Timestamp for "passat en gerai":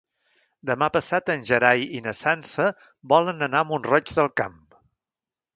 0.95-1.85